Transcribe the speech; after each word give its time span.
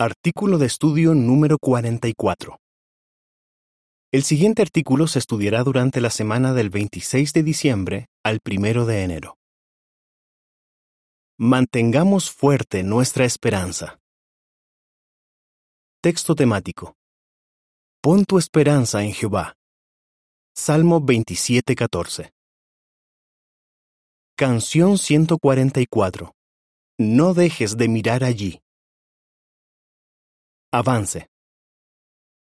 Artículo 0.00 0.58
de 0.58 0.66
estudio 0.66 1.12
número 1.12 1.58
44. 1.58 2.60
El 4.12 4.22
siguiente 4.22 4.62
artículo 4.62 5.08
se 5.08 5.18
estudiará 5.18 5.64
durante 5.64 6.00
la 6.00 6.10
semana 6.10 6.52
del 6.52 6.70
26 6.70 7.32
de 7.32 7.42
diciembre 7.42 8.06
al 8.22 8.38
1 8.48 8.86
de 8.86 9.02
enero. 9.02 9.38
Mantengamos 11.36 12.30
fuerte 12.30 12.84
nuestra 12.84 13.24
esperanza. 13.24 13.98
Texto 16.00 16.36
temático. 16.36 16.94
Pon 18.00 18.24
tu 18.24 18.38
esperanza 18.38 19.02
en 19.02 19.12
Jehová. 19.12 19.54
Salmo 20.54 21.00
27:14. 21.00 22.30
Canción 24.36 24.96
144. 24.96 26.36
No 27.00 27.34
dejes 27.34 27.76
de 27.76 27.88
mirar 27.88 28.22
allí. 28.22 28.60
Avance. 30.70 31.30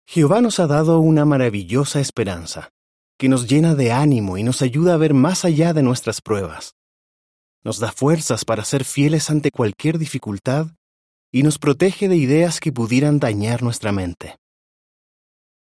Jehová 0.05 0.41
nos 0.41 0.59
ha 0.59 0.67
dado 0.67 0.99
una 0.99 1.23
maravillosa 1.23 2.01
esperanza, 2.01 2.69
que 3.17 3.29
nos 3.29 3.47
llena 3.47 3.75
de 3.75 3.93
ánimo 3.93 4.37
y 4.37 4.43
nos 4.43 4.61
ayuda 4.61 4.95
a 4.95 4.97
ver 4.97 5.13
más 5.13 5.45
allá 5.45 5.71
de 5.71 5.83
nuestras 5.83 6.19
pruebas. 6.19 6.75
Nos 7.63 7.79
da 7.79 7.93
fuerzas 7.93 8.43
para 8.43 8.65
ser 8.65 8.83
fieles 8.83 9.29
ante 9.29 9.51
cualquier 9.51 9.97
dificultad 9.97 10.67
y 11.31 11.43
nos 11.43 11.59
protege 11.59 12.09
de 12.09 12.17
ideas 12.17 12.59
que 12.59 12.73
pudieran 12.73 13.19
dañar 13.19 13.63
nuestra 13.63 13.93
mente. 13.93 14.35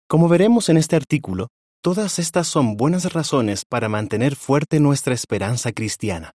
Como 0.08 0.30
veremos 0.30 0.70
en 0.70 0.78
este 0.78 0.96
artículo, 0.96 1.50
todas 1.82 2.20
estas 2.20 2.48
son 2.48 2.78
buenas 2.78 3.12
razones 3.12 3.66
para 3.66 3.90
mantener 3.90 4.38
fuerte 4.38 4.80
nuestra 4.80 5.14
esperanza 5.14 5.74
cristiana. 5.74 6.32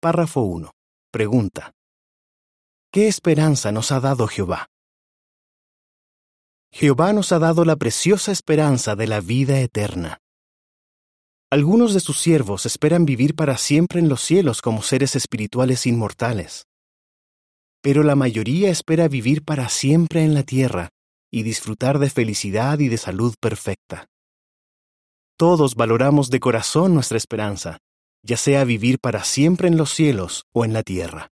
Párrafo 0.00 0.40
1. 0.40 0.70
Pregunta. 1.12 1.74
¿Qué 2.92 3.06
esperanza 3.06 3.70
nos 3.70 3.92
ha 3.92 4.00
dado 4.00 4.26
Jehová? 4.26 4.66
Jehová 6.72 7.12
nos 7.12 7.30
ha 7.30 7.38
dado 7.38 7.64
la 7.64 7.76
preciosa 7.76 8.32
esperanza 8.32 8.96
de 8.96 9.06
la 9.06 9.20
vida 9.20 9.60
eterna. 9.60 10.18
Algunos 11.52 11.94
de 11.94 12.00
sus 12.00 12.20
siervos 12.20 12.66
esperan 12.66 13.04
vivir 13.04 13.36
para 13.36 13.56
siempre 13.58 14.00
en 14.00 14.08
los 14.08 14.22
cielos 14.22 14.60
como 14.60 14.82
seres 14.82 15.14
espirituales 15.14 15.86
inmortales. 15.86 16.66
Pero 17.80 18.02
la 18.02 18.16
mayoría 18.16 18.70
espera 18.70 19.06
vivir 19.06 19.44
para 19.44 19.68
siempre 19.68 20.24
en 20.24 20.34
la 20.34 20.42
tierra 20.42 20.88
y 21.30 21.44
disfrutar 21.44 22.00
de 22.00 22.10
felicidad 22.10 22.80
y 22.80 22.88
de 22.88 22.98
salud 22.98 23.36
perfecta. 23.40 24.08
Todos 25.36 25.76
valoramos 25.76 26.28
de 26.28 26.40
corazón 26.40 26.94
nuestra 26.94 27.18
esperanza, 27.18 27.78
ya 28.24 28.36
sea 28.36 28.64
vivir 28.64 28.98
para 28.98 29.22
siempre 29.22 29.68
en 29.68 29.76
los 29.76 29.94
cielos 29.94 30.42
o 30.52 30.64
en 30.64 30.72
la 30.72 30.82
tierra. 30.82 31.30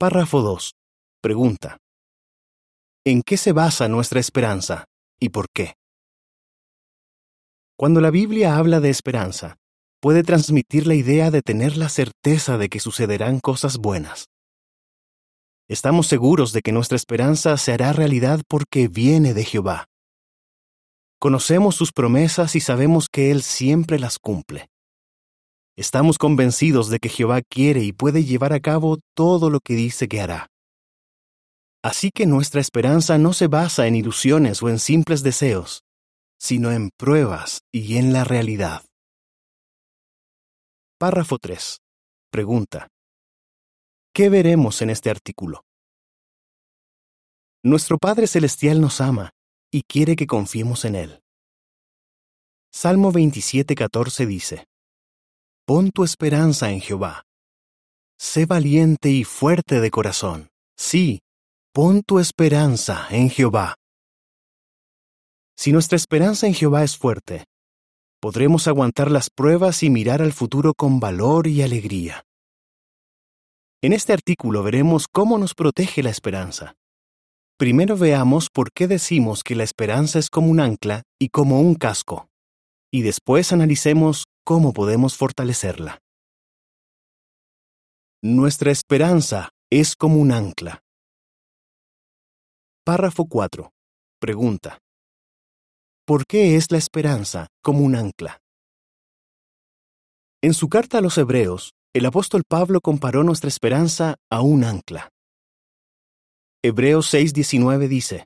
Párrafo 0.00 0.42
2. 0.42 0.74
Pregunta. 1.20 1.78
¿En 3.04 3.22
qué 3.22 3.36
se 3.36 3.50
basa 3.50 3.88
nuestra 3.88 4.20
esperanza 4.20 4.84
y 5.18 5.30
por 5.30 5.46
qué? 5.52 5.74
Cuando 7.76 8.00
la 8.00 8.12
Biblia 8.12 8.56
habla 8.58 8.78
de 8.78 8.90
esperanza, 8.90 9.56
puede 10.00 10.22
transmitir 10.22 10.86
la 10.86 10.94
idea 10.94 11.32
de 11.32 11.42
tener 11.42 11.76
la 11.76 11.88
certeza 11.88 12.58
de 12.58 12.68
que 12.68 12.78
sucederán 12.78 13.40
cosas 13.40 13.78
buenas. 13.78 14.26
Estamos 15.68 16.06
seguros 16.06 16.52
de 16.52 16.62
que 16.62 16.70
nuestra 16.70 16.94
esperanza 16.94 17.56
se 17.56 17.72
hará 17.72 17.92
realidad 17.92 18.42
porque 18.46 18.86
viene 18.86 19.34
de 19.34 19.44
Jehová. 19.44 19.86
Conocemos 21.18 21.74
sus 21.74 21.90
promesas 21.90 22.54
y 22.54 22.60
sabemos 22.60 23.08
que 23.10 23.32
Él 23.32 23.42
siempre 23.42 23.98
las 23.98 24.20
cumple. 24.20 24.68
Estamos 25.78 26.18
convencidos 26.18 26.88
de 26.88 26.98
que 26.98 27.08
Jehová 27.08 27.40
quiere 27.40 27.84
y 27.84 27.92
puede 27.92 28.24
llevar 28.24 28.52
a 28.52 28.58
cabo 28.58 28.98
todo 29.14 29.48
lo 29.48 29.60
que 29.60 29.74
dice 29.74 30.08
que 30.08 30.20
hará. 30.20 30.48
Así 31.84 32.10
que 32.10 32.26
nuestra 32.26 32.60
esperanza 32.60 33.16
no 33.16 33.32
se 33.32 33.46
basa 33.46 33.86
en 33.86 33.94
ilusiones 33.94 34.60
o 34.60 34.68
en 34.70 34.80
simples 34.80 35.22
deseos, 35.22 35.84
sino 36.36 36.72
en 36.72 36.90
pruebas 36.98 37.60
y 37.72 37.96
en 37.96 38.12
la 38.12 38.24
realidad. 38.24 38.82
Párrafo 40.98 41.38
3. 41.38 41.78
Pregunta. 42.32 42.88
¿Qué 44.12 44.30
veremos 44.30 44.82
en 44.82 44.90
este 44.90 45.10
artículo? 45.10 45.62
Nuestro 47.62 47.98
Padre 47.98 48.26
Celestial 48.26 48.80
nos 48.80 49.00
ama 49.00 49.30
y 49.70 49.82
quiere 49.84 50.16
que 50.16 50.26
confiemos 50.26 50.84
en 50.84 50.96
Él. 50.96 51.20
Salmo 52.72 53.12
27:14 53.12 54.26
dice, 54.26 54.67
Pon 55.68 55.90
tu 55.90 56.02
esperanza 56.02 56.70
en 56.70 56.80
Jehová. 56.80 57.24
Sé 58.18 58.46
valiente 58.46 59.10
y 59.10 59.24
fuerte 59.24 59.80
de 59.80 59.90
corazón. 59.90 60.48
Sí, 60.78 61.20
Pon 61.74 62.02
tu 62.02 62.18
esperanza 62.18 63.06
en 63.10 63.28
Jehová. 63.28 63.74
Si 65.58 65.70
nuestra 65.70 65.96
esperanza 65.96 66.46
en 66.46 66.54
Jehová 66.54 66.84
es 66.84 66.96
fuerte, 66.96 67.44
podremos 68.18 68.66
aguantar 68.66 69.10
las 69.10 69.28
pruebas 69.28 69.82
y 69.82 69.90
mirar 69.90 70.22
al 70.22 70.32
futuro 70.32 70.72
con 70.72 71.00
valor 71.00 71.46
y 71.46 71.60
alegría. 71.60 72.22
En 73.82 73.92
este 73.92 74.14
artículo 74.14 74.62
veremos 74.62 75.06
cómo 75.06 75.36
nos 75.36 75.52
protege 75.52 76.02
la 76.02 76.08
esperanza. 76.08 76.76
Primero 77.58 77.98
veamos 77.98 78.48
por 78.48 78.72
qué 78.72 78.88
decimos 78.88 79.42
que 79.42 79.54
la 79.54 79.64
esperanza 79.64 80.18
es 80.18 80.30
como 80.30 80.48
un 80.48 80.60
ancla 80.60 81.02
y 81.20 81.28
como 81.28 81.60
un 81.60 81.74
casco, 81.74 82.30
y 82.90 83.02
después 83.02 83.52
analicemos 83.52 84.27
cómo 84.48 84.72
podemos 84.72 85.14
fortalecerla. 85.14 85.98
Nuestra 88.22 88.70
esperanza 88.70 89.50
es 89.70 89.94
como 89.94 90.16
un 90.16 90.32
ancla. 90.32 90.80
Párrafo 92.82 93.26
4. 93.26 93.70
Pregunta. 94.18 94.78
¿Por 96.06 96.24
qué 96.24 96.56
es 96.56 96.70
la 96.70 96.78
esperanza 96.78 97.48
como 97.62 97.80
un 97.80 97.94
ancla? 97.94 98.38
En 100.42 100.54
su 100.54 100.70
carta 100.70 100.96
a 100.96 101.00
los 101.02 101.18
Hebreos, 101.18 101.74
el 101.94 102.06
apóstol 102.06 102.42
Pablo 102.48 102.80
comparó 102.80 103.24
nuestra 103.24 103.48
esperanza 103.48 104.16
a 104.30 104.40
un 104.40 104.64
ancla. 104.64 105.10
Hebreos 106.64 107.12
6:19 107.12 107.86
dice, 107.86 108.24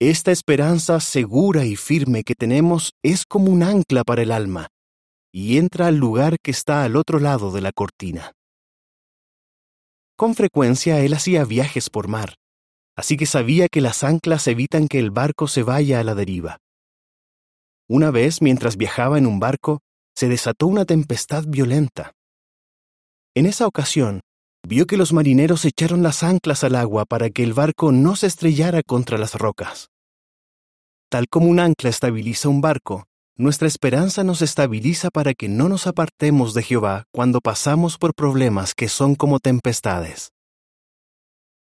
Esta 0.00 0.32
esperanza 0.32 0.98
segura 0.98 1.64
y 1.64 1.76
firme 1.76 2.24
que 2.24 2.34
tenemos 2.34 2.90
es 3.04 3.24
como 3.24 3.52
un 3.52 3.62
ancla 3.62 4.02
para 4.02 4.22
el 4.22 4.32
alma, 4.32 4.66
y 5.32 5.56
entra 5.56 5.86
al 5.86 5.96
lugar 5.96 6.36
que 6.42 6.50
está 6.50 6.84
al 6.84 6.94
otro 6.94 7.18
lado 7.18 7.50
de 7.50 7.62
la 7.62 7.72
cortina. 7.72 8.32
Con 10.16 10.34
frecuencia 10.34 11.00
él 11.00 11.14
hacía 11.14 11.44
viajes 11.44 11.88
por 11.88 12.06
mar, 12.06 12.34
así 12.94 13.16
que 13.16 13.26
sabía 13.26 13.68
que 13.68 13.80
las 13.80 14.04
anclas 14.04 14.46
evitan 14.46 14.86
que 14.86 14.98
el 14.98 15.10
barco 15.10 15.48
se 15.48 15.62
vaya 15.62 15.98
a 15.98 16.04
la 16.04 16.14
deriva. 16.14 16.58
Una 17.88 18.10
vez, 18.10 18.42
mientras 18.42 18.76
viajaba 18.76 19.18
en 19.18 19.26
un 19.26 19.40
barco, 19.40 19.80
se 20.14 20.28
desató 20.28 20.66
una 20.66 20.84
tempestad 20.84 21.44
violenta. 21.46 22.12
En 23.34 23.46
esa 23.46 23.66
ocasión, 23.66 24.20
vio 24.66 24.86
que 24.86 24.96
los 24.96 25.12
marineros 25.12 25.64
echaron 25.64 26.02
las 26.02 26.22
anclas 26.22 26.62
al 26.64 26.76
agua 26.76 27.06
para 27.06 27.30
que 27.30 27.42
el 27.42 27.54
barco 27.54 27.90
no 27.90 28.14
se 28.14 28.26
estrellara 28.26 28.82
contra 28.82 29.18
las 29.18 29.34
rocas. 29.34 29.88
Tal 31.08 31.28
como 31.28 31.48
un 31.48 31.58
ancla 31.58 31.90
estabiliza 31.90 32.48
un 32.48 32.60
barco, 32.60 33.04
nuestra 33.42 33.66
esperanza 33.66 34.22
nos 34.22 34.40
estabiliza 34.40 35.10
para 35.10 35.34
que 35.34 35.48
no 35.48 35.68
nos 35.68 35.88
apartemos 35.88 36.54
de 36.54 36.62
Jehová 36.62 37.06
cuando 37.10 37.40
pasamos 37.40 37.98
por 37.98 38.14
problemas 38.14 38.72
que 38.72 38.88
son 38.88 39.16
como 39.16 39.40
tempestades. 39.40 40.30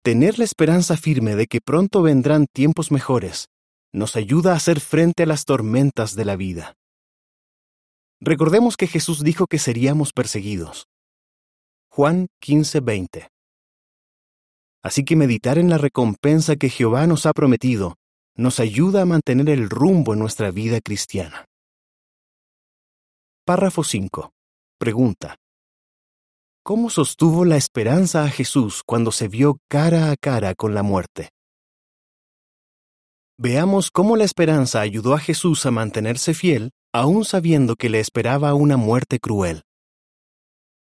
Tener 0.05 0.39
la 0.39 0.45
esperanza 0.45 0.99
firme 0.99 1.37
de 1.37 1.47
que 1.47 1.63
pronto 1.63 2.03
vendrán 2.03 2.45
tiempos 2.53 2.93
mejores 2.93 3.47
nos 3.95 4.15
ayuda 4.15 4.53
a 4.53 4.57
hacer 4.57 4.79
frente 4.79 5.23
a 5.23 5.27
las 5.27 5.47
tormentas 5.47 6.15
de 6.15 6.27
la 6.27 6.37
vida. 6.37 6.75
Recordemos 8.21 8.77
que 8.77 8.87
Jesús 8.87 9.25
dijo 9.25 9.47
que 9.47 9.59
seríamos 9.59 10.13
perseguidos. 10.13 10.87
Juan 11.91 12.27
15:20. 12.41 13.29
Así 14.83 15.03
que 15.03 15.17
meditar 15.17 15.57
en 15.57 15.71
la 15.71 15.79
recompensa 15.79 16.57
que 16.57 16.69
Jehová 16.69 17.07
nos 17.07 17.25
ha 17.25 17.33
prometido 17.33 17.97
nos 18.37 18.61
ayuda 18.61 19.03
a 19.03 19.07
mantener 19.07 19.49
el 19.49 19.71
rumbo 19.71 20.13
en 20.13 20.19
nuestra 20.21 20.51
vida 20.51 20.81
cristiana. 20.83 21.47
Párrafo 23.51 23.83
5. 23.83 24.33
Pregunta. 24.79 25.35
¿Cómo 26.63 26.89
sostuvo 26.89 27.45
la 27.45 27.57
esperanza 27.57 28.23
a 28.23 28.29
Jesús 28.29 28.85
cuando 28.87 29.11
se 29.11 29.27
vio 29.27 29.59
cara 29.69 30.13
a 30.13 30.17
cara 30.17 30.55
con 30.55 30.73
la 30.73 30.85
muerte? 30.85 31.31
Veamos 33.37 33.91
cómo 33.91 34.15
la 34.15 34.23
esperanza 34.23 34.81
ayudó 34.81 35.15
a 35.15 35.19
Jesús 35.19 35.67
a 35.67 35.73
mantenerse 35.73 36.33
fiel, 36.33 36.71
aun 36.95 37.25
sabiendo 37.25 37.75
que 37.75 37.89
le 37.89 37.99
esperaba 37.99 38.55
una 38.55 38.77
muerte 38.77 39.19
cruel. 39.19 39.63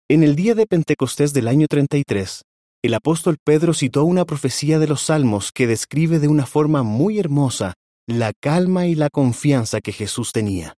En 0.10 0.22
el 0.22 0.36
día 0.36 0.54
de 0.54 0.68
Pentecostés 0.68 1.32
del 1.32 1.48
año 1.48 1.68
33, 1.70 2.42
el 2.84 2.94
apóstol 2.96 3.38
Pedro 3.42 3.74
citó 3.74 4.04
una 4.04 4.26
profecía 4.26 4.78
de 4.78 4.88
los 4.88 5.04
Salmos 5.04 5.54
que 5.54 5.68
describe 5.68 6.20
de 6.20 6.28
una 6.28 6.46
forma 6.46 6.84
muy 6.84 7.18
hermosa 7.18 7.76
la 8.08 8.34
calma 8.34 8.88
y 8.88 8.96
la 8.96 9.10
confianza 9.10 9.80
que 9.80 9.94
Jesús 9.94 10.34
tenía. 10.34 10.76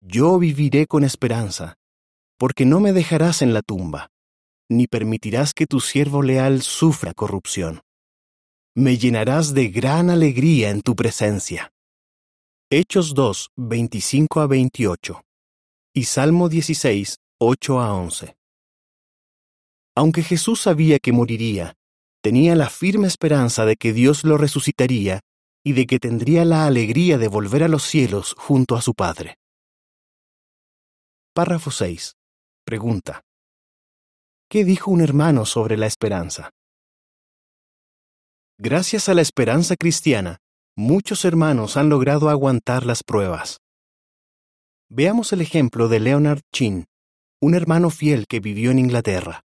Yo 0.00 0.38
viviré 0.38 0.86
con 0.86 1.04
esperanza, 1.04 1.74
porque 2.38 2.64
no 2.64 2.80
me 2.80 2.92
dejarás 2.92 3.42
en 3.42 3.52
la 3.52 3.60
tumba, 3.60 4.08
ni 4.70 4.86
permitirás 4.86 5.52
que 5.52 5.66
tu 5.66 5.80
siervo 5.80 6.22
leal 6.22 6.62
sufra 6.62 7.12
corrupción. 7.12 7.82
Me 8.74 8.96
llenarás 8.96 9.52
de 9.52 9.68
gran 9.68 10.08
alegría 10.08 10.70
en 10.70 10.80
tu 10.80 10.96
presencia. 10.96 11.70
Hechos 12.70 13.14
2, 13.14 13.50
25 13.56 14.40
a 14.40 14.46
28 14.46 15.22
y 15.92 16.04
Salmo 16.04 16.48
16, 16.48 17.16
8 17.40 17.80
a 17.80 17.94
11. 17.94 18.36
Aunque 19.96 20.22
Jesús 20.22 20.60
sabía 20.60 20.98
que 21.00 21.12
moriría, 21.12 21.74
tenía 22.22 22.54
la 22.54 22.70
firme 22.70 23.08
esperanza 23.08 23.66
de 23.66 23.76
que 23.76 23.92
Dios 23.92 24.24
lo 24.24 24.38
resucitaría 24.38 25.20
y 25.64 25.72
de 25.72 25.86
que 25.86 25.98
tendría 25.98 26.44
la 26.44 26.66
alegría 26.66 27.18
de 27.18 27.28
volver 27.28 27.64
a 27.64 27.68
los 27.68 27.82
cielos 27.82 28.34
junto 28.38 28.76
a 28.76 28.82
su 28.82 28.94
Padre. 28.94 29.39
Párrafo 31.32 31.70
6. 31.70 32.16
Pregunta. 32.64 33.22
¿Qué 34.50 34.64
dijo 34.64 34.90
un 34.90 35.00
hermano 35.00 35.46
sobre 35.46 35.76
la 35.76 35.86
esperanza? 35.86 36.50
Gracias 38.58 39.08
a 39.08 39.14
la 39.14 39.22
esperanza 39.22 39.76
cristiana, 39.76 40.38
muchos 40.76 41.24
hermanos 41.24 41.76
han 41.76 41.88
logrado 41.88 42.30
aguantar 42.30 42.84
las 42.84 43.04
pruebas. 43.04 43.58
Veamos 44.88 45.32
el 45.32 45.40
ejemplo 45.40 45.86
de 45.86 46.00
Leonard 46.00 46.40
Chin, 46.52 46.86
un 47.40 47.54
hermano 47.54 47.90
fiel 47.90 48.26
que 48.26 48.40
vivió 48.40 48.72
en 48.72 48.80
Inglaterra. 48.80 49.42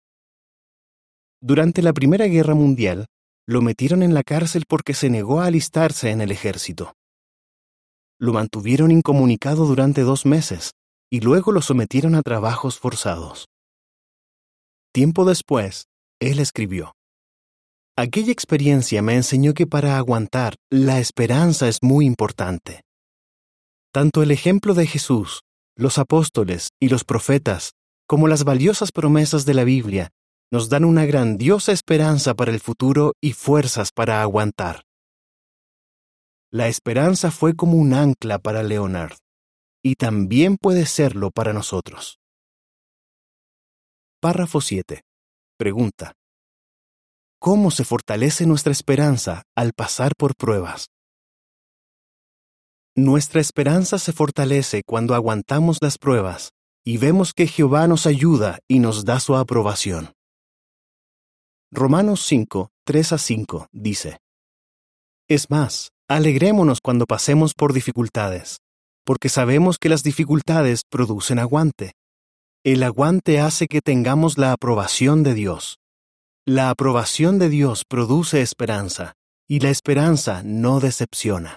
Durante 1.40 1.80
la 1.80 1.92
Primera 1.92 2.26
Guerra 2.26 2.56
Mundial, 2.56 3.06
lo 3.46 3.62
metieron 3.62 4.02
en 4.02 4.14
la 4.14 4.24
cárcel 4.24 4.64
porque 4.68 4.94
se 4.94 5.10
negó 5.10 5.42
a 5.42 5.46
alistarse 5.46 6.10
en 6.10 6.22
el 6.22 6.32
ejército. 6.32 6.94
Lo 8.18 8.32
mantuvieron 8.32 8.90
incomunicado 8.90 9.64
durante 9.64 10.00
dos 10.00 10.26
meses 10.26 10.72
y 11.10 11.20
luego 11.20 11.52
lo 11.52 11.62
sometieron 11.62 12.14
a 12.14 12.22
trabajos 12.22 12.78
forzados. 12.78 13.48
Tiempo 14.92 15.24
después, 15.24 15.86
él 16.20 16.40
escribió, 16.40 16.94
Aquella 17.96 18.32
experiencia 18.32 19.02
me 19.02 19.16
enseñó 19.16 19.54
que 19.54 19.66
para 19.66 19.96
aguantar, 19.96 20.54
la 20.70 21.00
esperanza 21.00 21.68
es 21.68 21.78
muy 21.82 22.06
importante. 22.06 22.82
Tanto 23.92 24.22
el 24.22 24.30
ejemplo 24.30 24.74
de 24.74 24.86
Jesús, 24.86 25.40
los 25.76 25.98
apóstoles 25.98 26.68
y 26.80 26.90
los 26.90 27.04
profetas, 27.04 27.72
como 28.06 28.28
las 28.28 28.44
valiosas 28.44 28.92
promesas 28.92 29.44
de 29.44 29.54
la 29.54 29.64
Biblia, 29.64 30.10
nos 30.50 30.68
dan 30.68 30.84
una 30.84 31.04
grandiosa 31.06 31.72
esperanza 31.72 32.34
para 32.34 32.52
el 32.52 32.60
futuro 32.60 33.14
y 33.20 33.32
fuerzas 33.32 33.90
para 33.92 34.22
aguantar. 34.22 34.84
La 36.50 36.68
esperanza 36.68 37.30
fue 37.30 37.54
como 37.54 37.74
un 37.74 37.92
ancla 37.92 38.38
para 38.38 38.62
Leonard, 38.62 39.16
y 39.88 39.94
también 39.94 40.58
puede 40.58 40.84
serlo 40.84 41.30
para 41.30 41.54
nosotros. 41.54 42.18
Párrafo 44.20 44.60
7. 44.60 45.00
Pregunta. 45.56 46.12
¿Cómo 47.40 47.70
se 47.70 47.86
fortalece 47.86 48.44
nuestra 48.44 48.70
esperanza 48.70 49.44
al 49.56 49.72
pasar 49.72 50.12
por 50.18 50.34
pruebas? 50.36 50.88
Nuestra 52.94 53.40
esperanza 53.40 53.98
se 53.98 54.12
fortalece 54.12 54.82
cuando 54.84 55.14
aguantamos 55.14 55.78
las 55.80 55.96
pruebas 55.96 56.50
y 56.84 56.98
vemos 56.98 57.32
que 57.32 57.46
Jehová 57.46 57.88
nos 57.88 58.06
ayuda 58.06 58.58
y 58.68 58.80
nos 58.80 59.06
da 59.06 59.20
su 59.20 59.36
aprobación. 59.36 60.12
Romanos 61.70 62.26
5, 62.26 62.68
3 62.84 63.12
a 63.14 63.18
5 63.18 63.66
dice, 63.72 64.18
Es 65.28 65.48
más, 65.48 65.92
alegrémonos 66.08 66.80
cuando 66.82 67.06
pasemos 67.06 67.54
por 67.54 67.72
dificultades, 67.72 68.58
porque 69.08 69.30
sabemos 69.30 69.78
que 69.78 69.88
las 69.88 70.02
dificultades 70.02 70.82
producen 70.86 71.38
aguante. 71.38 71.92
El 72.62 72.82
aguante 72.82 73.40
hace 73.40 73.66
que 73.66 73.80
tengamos 73.80 74.36
la 74.36 74.52
aprobación 74.52 75.22
de 75.22 75.32
Dios. 75.32 75.78
La 76.44 76.68
aprobación 76.68 77.38
de 77.38 77.48
Dios 77.48 77.84
produce 77.88 78.42
esperanza, 78.42 79.14
y 79.48 79.60
la 79.60 79.70
esperanza 79.70 80.42
no 80.44 80.78
decepciona 80.80 81.56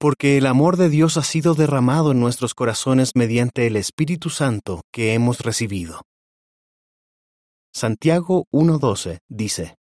porque 0.00 0.36
el 0.36 0.46
amor 0.46 0.78
de 0.78 0.88
Dios 0.88 1.16
ha 1.16 1.22
sido 1.22 1.54
derramado 1.54 2.10
en 2.10 2.18
nuestros 2.18 2.54
corazones 2.54 3.12
mediante 3.14 3.68
el 3.68 3.76
Espíritu 3.76 4.30
Santo 4.30 4.82
que 4.90 5.14
hemos 5.14 5.38
recibido. 5.42 6.02
Santiago 7.72 8.46
1.12 8.50 9.20
dice, 9.28 9.76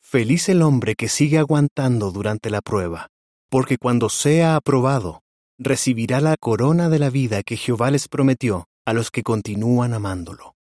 Feliz 0.00 0.48
el 0.48 0.62
hombre 0.62 0.94
que 0.94 1.10
sigue 1.10 1.36
aguantando 1.36 2.12
durante 2.12 2.48
la 2.48 2.62
prueba, 2.62 3.08
porque 3.50 3.76
cuando 3.76 4.08
sea 4.08 4.56
aprobado, 4.56 5.20
recibirá 5.62 6.22
la 6.22 6.36
corona 6.38 6.88
de 6.88 6.98
la 6.98 7.10
vida 7.10 7.42
que 7.42 7.58
Jehová 7.58 7.90
les 7.90 8.08
prometió 8.08 8.64
a 8.86 8.94
los 8.94 9.10
que 9.10 9.22
continúan 9.22 9.92
amándolo. 9.92 10.56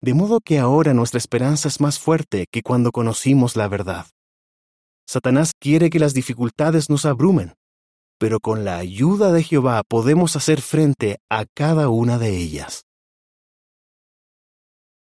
De 0.00 0.14
modo 0.14 0.40
que 0.40 0.58
ahora 0.58 0.94
nuestra 0.94 1.18
esperanza 1.18 1.68
es 1.68 1.80
más 1.80 1.98
fuerte 1.98 2.46
que 2.50 2.62
cuando 2.62 2.90
conocimos 2.90 3.56
la 3.56 3.68
verdad. 3.68 4.06
Satanás 5.06 5.52
quiere 5.60 5.90
que 5.90 5.98
las 5.98 6.14
dificultades 6.14 6.88
nos 6.88 7.04
abrumen, 7.04 7.52
pero 8.18 8.40
con 8.40 8.64
la 8.64 8.78
ayuda 8.78 9.32
de 9.32 9.42
Jehová 9.42 9.82
podemos 9.86 10.36
hacer 10.36 10.62
frente 10.62 11.18
a 11.28 11.44
cada 11.54 11.90
una 11.90 12.18
de 12.18 12.34
ellas. 12.34 12.86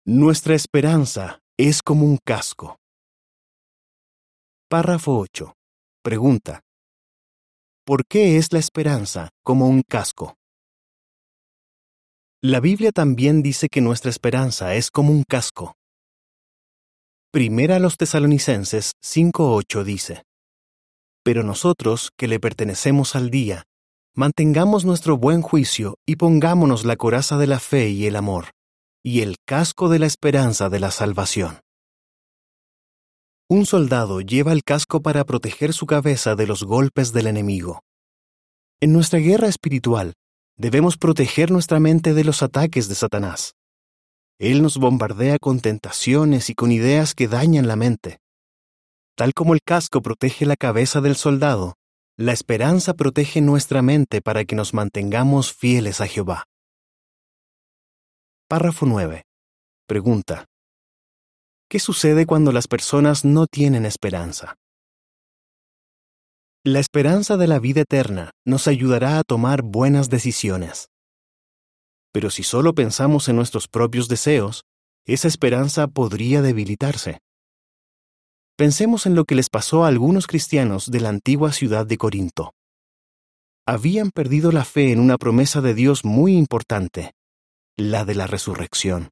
Nuestra 0.06 0.54
esperanza 0.54 1.40
es 1.56 1.82
como 1.82 2.04
un 2.04 2.18
casco. 2.24 2.76
Párrafo 4.68 5.18
8. 5.18 5.52
Pregunta. 6.02 6.63
¿Por 7.86 8.06
qué 8.06 8.38
es 8.38 8.50
la 8.54 8.58
esperanza 8.58 9.28
como 9.42 9.68
un 9.68 9.82
casco? 9.82 10.38
La 12.42 12.60
Biblia 12.60 12.92
también 12.92 13.42
dice 13.42 13.68
que 13.68 13.82
nuestra 13.82 14.08
esperanza 14.08 14.74
es 14.74 14.90
como 14.90 15.12
un 15.12 15.22
casco. 15.22 15.74
Primera 17.30 17.76
a 17.76 17.80
los 17.80 17.98
tesalonicenses 17.98 18.92
5.8 19.04 19.84
dice, 19.84 20.22
Pero 21.22 21.42
nosotros, 21.42 22.08
que 22.16 22.26
le 22.26 22.40
pertenecemos 22.40 23.16
al 23.16 23.28
día, 23.28 23.64
mantengamos 24.14 24.86
nuestro 24.86 25.18
buen 25.18 25.42
juicio 25.42 25.96
y 26.06 26.16
pongámonos 26.16 26.86
la 26.86 26.96
coraza 26.96 27.36
de 27.36 27.48
la 27.48 27.60
fe 27.60 27.90
y 27.90 28.06
el 28.06 28.16
amor, 28.16 28.52
y 29.04 29.20
el 29.20 29.36
casco 29.46 29.90
de 29.90 29.98
la 29.98 30.06
esperanza 30.06 30.70
de 30.70 30.80
la 30.80 30.90
salvación. 30.90 31.63
Un 33.48 33.66
soldado 33.66 34.22
lleva 34.22 34.52
el 34.52 34.64
casco 34.64 35.02
para 35.02 35.24
proteger 35.24 35.74
su 35.74 35.84
cabeza 35.84 36.34
de 36.34 36.46
los 36.46 36.64
golpes 36.64 37.12
del 37.12 37.26
enemigo. 37.26 37.82
En 38.80 38.94
nuestra 38.94 39.18
guerra 39.18 39.48
espiritual, 39.48 40.14
debemos 40.56 40.96
proteger 40.96 41.50
nuestra 41.50 41.78
mente 41.78 42.14
de 42.14 42.24
los 42.24 42.42
ataques 42.42 42.88
de 42.88 42.94
Satanás. 42.94 43.52
Él 44.38 44.62
nos 44.62 44.78
bombardea 44.78 45.38
con 45.38 45.60
tentaciones 45.60 46.48
y 46.48 46.54
con 46.54 46.72
ideas 46.72 47.14
que 47.14 47.28
dañan 47.28 47.68
la 47.68 47.76
mente. 47.76 48.18
Tal 49.14 49.34
como 49.34 49.52
el 49.52 49.60
casco 49.62 50.00
protege 50.00 50.46
la 50.46 50.56
cabeza 50.56 51.02
del 51.02 51.14
soldado, 51.14 51.74
la 52.16 52.32
esperanza 52.32 52.94
protege 52.94 53.42
nuestra 53.42 53.82
mente 53.82 54.22
para 54.22 54.46
que 54.46 54.56
nos 54.56 54.72
mantengamos 54.72 55.52
fieles 55.52 56.00
a 56.00 56.06
Jehová. 56.06 56.44
Párrafo 58.48 58.86
9. 58.86 59.22
Pregunta. 59.86 60.46
¿Qué 61.74 61.80
sucede 61.80 62.24
cuando 62.24 62.52
las 62.52 62.68
personas 62.68 63.24
no 63.24 63.48
tienen 63.48 63.84
esperanza? 63.84 64.54
La 66.62 66.78
esperanza 66.78 67.36
de 67.36 67.48
la 67.48 67.58
vida 67.58 67.80
eterna 67.80 68.30
nos 68.46 68.68
ayudará 68.68 69.18
a 69.18 69.24
tomar 69.24 69.62
buenas 69.62 70.08
decisiones. 70.08 70.86
Pero 72.12 72.30
si 72.30 72.44
solo 72.44 72.74
pensamos 72.74 73.28
en 73.28 73.34
nuestros 73.34 73.66
propios 73.66 74.06
deseos, 74.06 74.62
esa 75.04 75.26
esperanza 75.26 75.88
podría 75.88 76.42
debilitarse. 76.42 77.18
Pensemos 78.56 79.04
en 79.06 79.16
lo 79.16 79.24
que 79.24 79.34
les 79.34 79.50
pasó 79.50 79.84
a 79.84 79.88
algunos 79.88 80.28
cristianos 80.28 80.92
de 80.92 81.00
la 81.00 81.08
antigua 81.08 81.52
ciudad 81.52 81.86
de 81.86 81.98
Corinto. 81.98 82.52
Habían 83.66 84.12
perdido 84.12 84.52
la 84.52 84.64
fe 84.64 84.92
en 84.92 85.00
una 85.00 85.18
promesa 85.18 85.60
de 85.60 85.74
Dios 85.74 86.04
muy 86.04 86.36
importante, 86.36 87.14
la 87.76 88.04
de 88.04 88.14
la 88.14 88.28
resurrección. 88.28 89.10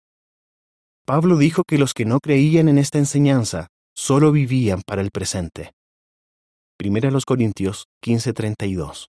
Pablo 1.04 1.36
dijo 1.36 1.64
que 1.64 1.78
los 1.78 1.94
que 1.94 2.04
no 2.04 2.20
creían 2.20 2.68
en 2.68 2.78
esta 2.78 2.98
enseñanza 2.98 3.68
solo 3.94 4.30
vivían 4.30 4.82
para 4.86 5.02
el 5.02 5.10
presente. 5.10 5.72
Primera 6.78 7.10
los 7.10 7.24
Corintios 7.24 7.86
15:32. 8.00 9.08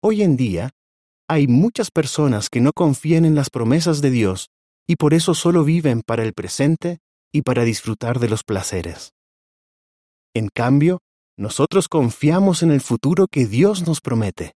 Hoy 0.00 0.22
en 0.22 0.36
día, 0.36 0.70
hay 1.28 1.48
muchas 1.48 1.90
personas 1.90 2.48
que 2.48 2.60
no 2.60 2.70
confían 2.72 3.24
en 3.24 3.34
las 3.34 3.50
promesas 3.50 4.00
de 4.00 4.10
Dios 4.10 4.48
y 4.86 4.94
por 4.94 5.14
eso 5.14 5.34
solo 5.34 5.64
viven 5.64 6.02
para 6.06 6.22
el 6.22 6.32
presente 6.32 6.98
y 7.32 7.42
para 7.42 7.64
disfrutar 7.64 8.20
de 8.20 8.28
los 8.28 8.44
placeres. 8.44 9.14
En 10.32 10.48
cambio, 10.48 11.00
nosotros 11.36 11.88
confiamos 11.88 12.62
en 12.62 12.70
el 12.70 12.80
futuro 12.80 13.26
que 13.26 13.46
Dios 13.46 13.84
nos 13.84 14.00
promete. 14.00 14.52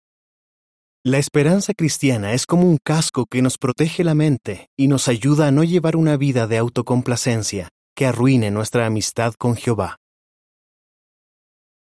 La 1.02 1.16
esperanza 1.16 1.73
cristiana 1.73 2.35
es 2.35 2.45
como 2.45 2.64
un 2.69 2.76
casco 2.76 3.25
que 3.25 3.40
nos 3.40 3.57
protege 3.57 4.04
la 4.04 4.14
mente 4.14 4.69
y 4.76 4.87
nos 4.87 5.09
ayuda 5.09 5.47
a 5.47 5.50
no 5.50 5.64
llevar 5.64 5.97
una 5.97 6.19
vida 6.19 6.47
de 6.47 6.59
autocomplacencia 6.59 7.71
que 7.97 8.04
arruine 8.04 8.50
nuestra 8.50 8.85
amistad 8.85 9.33
con 9.33 9.57
Jehová. 9.57 9.97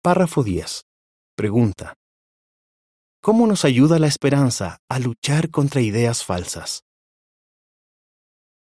Párrafo 0.04 0.44
10. 0.44 0.84
Pregunta. 1.36 1.96
¿Cómo 3.24 3.48
nos 3.48 3.66
ayuda 3.66 3.98
la 3.98 4.06
esperanza 4.06 4.78
a 4.88 5.00
luchar 5.00 5.50
contra 5.50 5.82
ideas 5.82 6.24
falsas? 6.24 6.84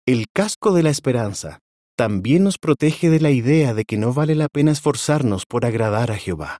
El 0.05 0.27
casco 0.33 0.71
de 0.71 0.83
la 0.83 0.89
esperanza 0.89 1.59
también 1.97 2.45
nos 2.45 2.57
protege 2.59 3.09
de 3.09 3.19
la 3.19 3.31
idea 3.31 3.73
de 3.73 3.83
que 3.83 3.97
no 3.97 4.13
vale 4.13 4.35
la 4.35 4.47
pena 4.47 4.71
esforzarnos 4.71 5.45
por 5.45 5.65
agradar 5.65 6.11
a 6.11 6.15
Jehová. 6.15 6.59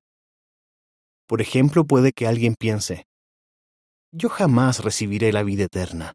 Por 1.27 1.39
ejemplo, 1.39 1.85
puede 1.85 2.11
que 2.11 2.27
alguien 2.27 2.55
piense, 2.59 3.05
yo 4.13 4.29
jamás 4.29 4.83
recibiré 4.83 5.33
la 5.33 5.43
vida 5.43 5.63
eterna. 5.63 6.13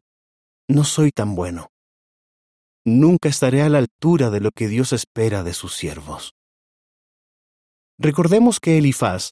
No 0.69 0.83
soy 0.85 1.11
tan 1.11 1.35
bueno. 1.35 1.69
Nunca 2.85 3.27
estaré 3.27 3.61
a 3.61 3.69
la 3.69 3.79
altura 3.79 4.29
de 4.29 4.39
lo 4.39 4.51
que 4.51 4.67
Dios 4.67 4.93
espera 4.93 5.43
de 5.43 5.53
sus 5.53 5.75
siervos. 5.75 6.33
Recordemos 7.99 8.61
que 8.61 8.77
Elifaz, 8.77 9.31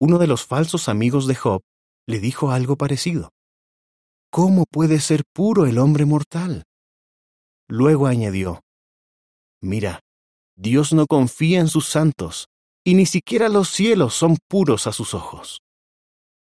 uno 0.00 0.18
de 0.18 0.28
los 0.28 0.46
falsos 0.46 0.88
amigos 0.88 1.26
de 1.26 1.34
Job, 1.34 1.62
le 2.06 2.20
dijo 2.20 2.52
algo 2.52 2.76
parecido. 2.76 3.30
¿Cómo 4.30 4.64
puede 4.70 5.00
ser 5.00 5.24
puro 5.32 5.66
el 5.66 5.78
hombre 5.78 6.04
mortal? 6.04 6.64
Luego 7.68 8.06
añadió, 8.06 8.60
Mira, 9.60 10.00
Dios 10.56 10.92
no 10.92 11.06
confía 11.06 11.58
en 11.58 11.68
sus 11.68 11.88
santos, 11.88 12.46
y 12.84 12.94
ni 12.94 13.06
siquiera 13.06 13.48
los 13.48 13.70
cielos 13.70 14.14
son 14.14 14.36
puros 14.48 14.86
a 14.86 14.92
sus 14.92 15.14
ojos. 15.14 15.62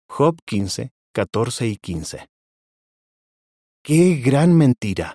Job 0.08 0.36
15, 0.44 0.90
14 1.16 1.66
y 1.66 1.76
15. 1.78 2.26
¡Qué 3.82 4.16
gran 4.16 4.54
mentira! 4.54 5.14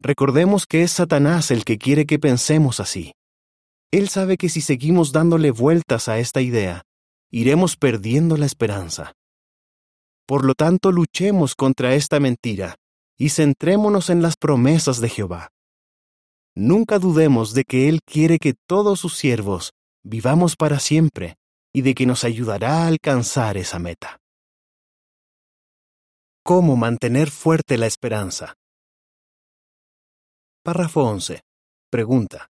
Recordemos 0.00 0.66
que 0.66 0.82
es 0.82 0.90
Satanás 0.90 1.52
el 1.52 1.64
que 1.64 1.78
quiere 1.78 2.04
que 2.04 2.18
pensemos 2.18 2.80
así. 2.80 3.12
Él 3.92 4.08
sabe 4.08 4.36
que 4.36 4.48
si 4.48 4.60
seguimos 4.60 5.12
dándole 5.12 5.52
vueltas 5.52 6.08
a 6.08 6.18
esta 6.18 6.40
idea, 6.40 6.82
iremos 7.30 7.76
perdiendo 7.76 8.36
la 8.36 8.46
esperanza. 8.46 9.12
Por 10.26 10.44
lo 10.44 10.54
tanto, 10.54 10.90
luchemos 10.90 11.54
contra 11.54 11.94
esta 11.94 12.18
mentira 12.18 12.74
y 13.16 13.28
centrémonos 13.28 14.10
en 14.10 14.20
las 14.20 14.34
promesas 14.34 15.00
de 15.00 15.10
Jehová. 15.10 15.50
Nunca 16.56 16.98
dudemos 16.98 17.54
de 17.54 17.62
que 17.62 17.88
Él 17.88 18.00
quiere 18.04 18.40
que 18.40 18.54
todos 18.66 18.98
sus 18.98 19.16
siervos 19.16 19.74
vivamos 20.02 20.56
para 20.56 20.80
siempre 20.80 21.36
y 21.72 21.82
de 21.82 21.94
que 21.94 22.04
nos 22.04 22.24
ayudará 22.24 22.82
a 22.82 22.88
alcanzar 22.88 23.56
esa 23.56 23.78
meta. 23.78 24.18
¿Cómo 26.46 26.76
mantener 26.76 27.30
fuerte 27.30 27.78
la 27.78 27.86
esperanza? 27.86 28.52
Párrafo 30.62 31.02
11. 31.02 31.40
Pregunta. 31.90 32.50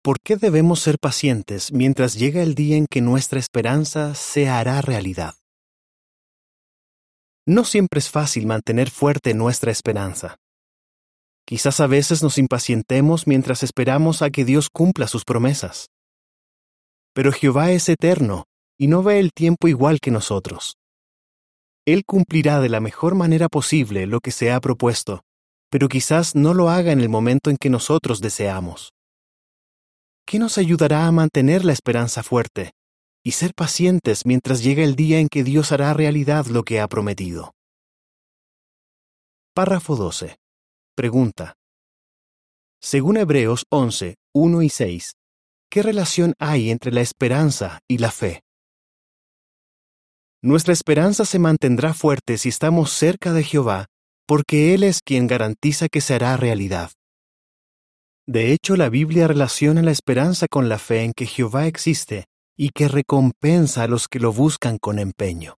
¿Por 0.00 0.20
qué 0.20 0.36
debemos 0.36 0.78
ser 0.78 1.00
pacientes 1.00 1.72
mientras 1.72 2.14
llega 2.14 2.40
el 2.40 2.54
día 2.54 2.76
en 2.76 2.86
que 2.88 3.00
nuestra 3.00 3.40
esperanza 3.40 4.14
se 4.14 4.48
hará 4.48 4.80
realidad? 4.80 5.34
No 7.48 7.64
siempre 7.64 7.98
es 7.98 8.10
fácil 8.10 8.46
mantener 8.46 8.90
fuerte 8.90 9.34
nuestra 9.34 9.72
esperanza. 9.72 10.36
Quizás 11.44 11.80
a 11.80 11.88
veces 11.88 12.22
nos 12.22 12.38
impacientemos 12.38 13.26
mientras 13.26 13.64
esperamos 13.64 14.22
a 14.22 14.30
que 14.30 14.44
Dios 14.44 14.68
cumpla 14.70 15.08
sus 15.08 15.24
promesas. 15.24 15.88
Pero 17.12 17.32
Jehová 17.32 17.72
es 17.72 17.88
eterno 17.88 18.44
y 18.78 18.86
no 18.86 19.02
ve 19.02 19.18
el 19.18 19.32
tiempo 19.32 19.66
igual 19.66 19.98
que 19.98 20.12
nosotros. 20.12 20.77
Él 21.88 22.04
cumplirá 22.04 22.60
de 22.60 22.68
la 22.68 22.80
mejor 22.80 23.14
manera 23.14 23.48
posible 23.48 24.06
lo 24.06 24.20
que 24.20 24.30
se 24.30 24.52
ha 24.52 24.60
propuesto, 24.60 25.22
pero 25.70 25.88
quizás 25.88 26.34
no 26.34 26.52
lo 26.52 26.68
haga 26.68 26.92
en 26.92 27.00
el 27.00 27.08
momento 27.08 27.48
en 27.48 27.56
que 27.56 27.70
nosotros 27.70 28.20
deseamos. 28.20 28.92
¿Qué 30.26 30.38
nos 30.38 30.58
ayudará 30.58 31.06
a 31.06 31.12
mantener 31.12 31.64
la 31.64 31.72
esperanza 31.72 32.22
fuerte 32.22 32.72
y 33.24 33.30
ser 33.30 33.54
pacientes 33.54 34.26
mientras 34.26 34.62
llega 34.62 34.84
el 34.84 34.96
día 34.96 35.18
en 35.18 35.28
que 35.28 35.42
Dios 35.42 35.72
hará 35.72 35.94
realidad 35.94 36.44
lo 36.48 36.62
que 36.62 36.78
ha 36.78 36.88
prometido? 36.88 37.54
Párrafo 39.54 39.96
12. 39.96 40.36
Pregunta. 40.94 41.54
Según 42.82 43.16
Hebreos 43.16 43.64
11, 43.70 44.16
1 44.34 44.62
y 44.62 44.68
6, 44.68 45.12
¿qué 45.70 45.82
relación 45.82 46.34
hay 46.38 46.70
entre 46.70 46.92
la 46.92 47.00
esperanza 47.00 47.80
y 47.88 47.96
la 47.96 48.10
fe? 48.10 48.42
Nuestra 50.42 50.72
esperanza 50.72 51.24
se 51.24 51.40
mantendrá 51.40 51.94
fuerte 51.94 52.38
si 52.38 52.48
estamos 52.48 52.92
cerca 52.92 53.32
de 53.32 53.42
Jehová, 53.42 53.86
porque 54.24 54.72
Él 54.72 54.84
es 54.84 55.00
quien 55.00 55.26
garantiza 55.26 55.88
que 55.88 56.00
se 56.00 56.14
hará 56.14 56.36
realidad. 56.36 56.92
De 58.24 58.52
hecho, 58.52 58.76
la 58.76 58.88
Biblia 58.88 59.26
relaciona 59.26 59.82
la 59.82 59.90
esperanza 59.90 60.46
con 60.48 60.68
la 60.68 60.78
fe 60.78 61.02
en 61.02 61.12
que 61.12 61.26
Jehová 61.26 61.66
existe 61.66 62.26
y 62.56 62.70
que 62.70 62.86
recompensa 62.86 63.82
a 63.82 63.88
los 63.88 64.06
que 64.06 64.20
lo 64.20 64.32
buscan 64.32 64.78
con 64.78 64.98
empeño. 64.98 65.56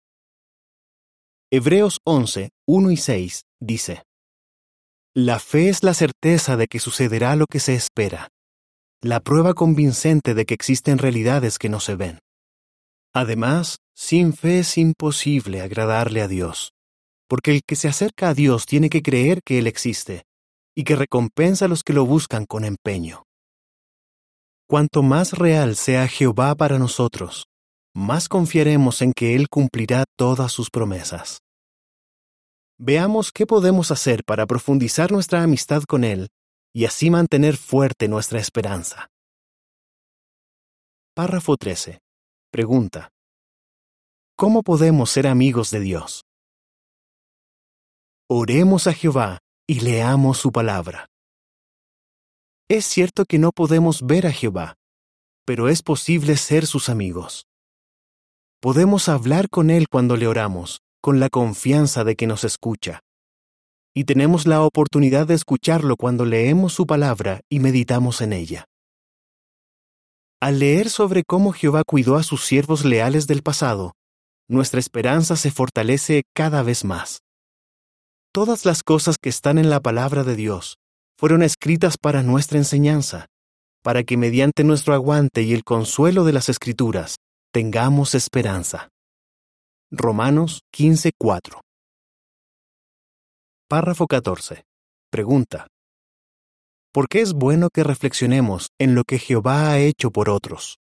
Hebreos 1.51 1.99
11, 2.05 2.51
1 2.67 2.91
y 2.91 2.97
6 2.97 3.43
dice, 3.61 4.05
La 5.15 5.41
fe 5.41 5.69
es 5.69 5.83
la 5.83 5.95
certeza 5.95 6.57
de 6.57 6.69
que 6.69 6.79
sucederá 6.79 7.37
lo 7.37 7.47
que 7.47 7.59
se 7.59 7.75
espera, 7.75 8.29
la 9.03 9.21
prueba 9.21 9.53
convincente 9.53 10.35
de 10.35 10.47
que 10.47 10.55
existen 10.55 10.99
realidades 10.99 11.59
que 11.59 11.69
no 11.69 11.81
se 11.81 11.97
ven. 11.97 12.21
Además, 13.13 13.79
sin 14.01 14.33
fe 14.33 14.61
es 14.61 14.79
imposible 14.79 15.61
agradarle 15.61 16.23
a 16.23 16.27
Dios, 16.27 16.73
porque 17.29 17.51
el 17.51 17.63
que 17.63 17.77
se 17.77 17.87
acerca 17.87 18.31
a 18.31 18.35
Dios 18.35 18.65
tiene 18.65 18.89
que 18.89 19.03
creer 19.03 19.43
que 19.45 19.59
Él 19.59 19.67
existe 19.67 20.25
y 20.75 20.85
que 20.85 20.97
recompensa 20.97 21.67
a 21.67 21.69
los 21.69 21.85
que 21.85 21.93
lo 21.93 22.07
buscan 22.07 22.47
con 22.47 22.65
empeño. 22.65 23.25
Cuanto 24.67 25.03
más 25.03 25.35
real 25.35 25.77
sea 25.77 26.09
Jehová 26.09 26.55
para 26.55 26.79
nosotros, 26.79 27.45
más 27.95 28.31
confiaremos 28.31 29.03
en 29.03 29.13
que 29.13 29.35
Él 29.35 29.51
cumplirá 29.51 30.05
todas 30.17 30.51
sus 30.51 30.71
promesas. 30.71 31.43
Veamos 32.79 33.31
qué 33.31 33.47
podemos 33.47 33.91
hacer 33.91 34.25
para 34.25 34.47
profundizar 34.47 35.13
nuestra 35.13 35.43
amistad 35.43 35.83
con 35.83 36.05
Él 36.05 36.29
y 36.73 36.87
así 36.87 37.11
mantener 37.11 37.59
fuerte 37.59 38.09
nuestra 38.09 38.41
esperanza. 38.41 39.09
Párrafo 41.15 41.59
13. 41.59 42.01
Pregunta. 42.51 43.11
¿Cómo 44.41 44.63
podemos 44.63 45.11
ser 45.11 45.27
amigos 45.27 45.71
de 45.71 45.81
Dios? 45.81 46.25
Oremos 48.27 48.87
a 48.87 48.95
Jehová 48.95 49.41
y 49.67 49.81
leamos 49.81 50.39
su 50.39 50.51
palabra. 50.51 51.09
Es 52.67 52.87
cierto 52.87 53.27
que 53.27 53.39
no 53.39 53.53
podemos 53.53 54.01
ver 54.01 54.27
a 54.27 54.33
Jehová, 54.33 54.77
pero 55.45 55.69
es 55.69 55.83
posible 55.83 56.39
ser 56.39 56.65
sus 56.65 56.89
amigos. 56.89 57.45
Podemos 58.63 59.11
hablar 59.11 59.51
con 59.51 59.69
Él 59.69 59.89
cuando 59.91 60.17
le 60.17 60.27
oramos, 60.27 60.81
con 61.03 61.21
la 61.21 61.29
confianza 61.29 62.03
de 62.05 62.17
que 62.17 62.27
nos 62.27 62.43
escucha. 62.45 63.01
Y 63.95 64.05
tenemos 64.05 64.47
la 64.47 64.63
oportunidad 64.63 65.27
de 65.27 65.35
escucharlo 65.35 65.97
cuando 65.97 66.25
leemos 66.25 66.73
su 66.73 66.87
palabra 66.87 67.43
y 67.51 67.61
meditamos 67.61 68.23
en 68.23 68.33
ella. 68.33 68.65
Al 70.41 70.61
leer 70.61 70.89
sobre 70.89 71.25
cómo 71.25 71.53
Jehová 71.53 71.83
cuidó 71.85 72.17
a 72.17 72.23
sus 72.23 72.47
siervos 72.47 72.87
leales 72.87 73.27
del 73.27 73.43
pasado, 73.43 73.93
nuestra 74.51 74.81
esperanza 74.81 75.37
se 75.37 75.53
fortalece 75.53 76.25
cada 76.35 76.65
vez 76.65 76.85
más. 76.85 77.21
Todas 78.33 78.65
las 78.65 78.83
cosas 78.83 79.17
que 79.17 79.29
están 79.29 79.59
en 79.59 79.71
la 79.71 79.79
palabra 79.79 80.25
de 80.25 80.35
Dios 80.35 80.77
fueron 81.17 81.43
escritas 81.43 81.97
para 81.97 82.25
nuestra 82.25 82.59
enseñanza, 82.59 83.27
para 83.85 84.03
que 84.03 84.17
mediante 84.17 84.65
nuestro 84.65 84.93
aguante 84.95 85.43
y 85.43 85.53
el 85.55 85.63
consuelo 85.63 86.25
de 86.25 86.33
las 86.33 86.49
Escrituras 86.49 87.17
tengamos 87.53 88.17
esperanza. 88.17 88.89
Romanos 89.93 90.63
15:4 90.73 91.61
Párrafo 93.69 94.09
14. 94.09 94.65
Pregunta. 95.13 95.69
¿Por 96.93 97.07
qué 97.09 97.21
es 97.21 97.35
bueno 97.35 97.69
que 97.73 97.85
reflexionemos 97.85 98.71
en 98.81 98.97
lo 98.97 99.05
que 99.05 99.21
Jehová 99.21 99.71
ha 99.71 99.79
hecho 99.79 100.11
por 100.11 100.29
otros? 100.29 100.80